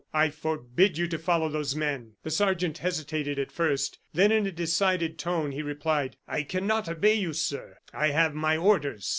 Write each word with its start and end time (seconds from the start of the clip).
I 0.15 0.31
forbid 0.31 0.97
you 0.97 1.05
to 1.09 1.19
follow 1.19 1.47
those 1.47 1.75
men." 1.75 2.13
The 2.23 2.31
sergeant 2.31 2.79
hesitated 2.79 3.37
at 3.37 3.51
first; 3.51 3.99
then, 4.15 4.31
in 4.31 4.47
a 4.47 4.51
decided 4.51 5.19
tone, 5.19 5.51
he 5.51 5.61
replied: 5.61 6.17
"I 6.27 6.41
cannot 6.41 6.89
obey 6.89 7.13
you, 7.13 7.33
sir. 7.33 7.77
I 7.93 8.07
have 8.07 8.33
my 8.33 8.57
orders." 8.57 9.07